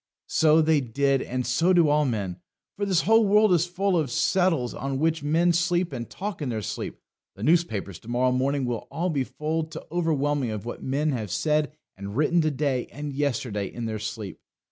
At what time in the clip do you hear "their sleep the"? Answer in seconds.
6.49-7.43